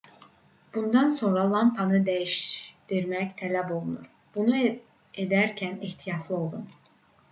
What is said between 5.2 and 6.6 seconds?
edərkən ehtiyatlı